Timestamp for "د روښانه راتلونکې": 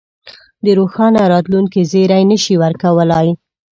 0.65-1.81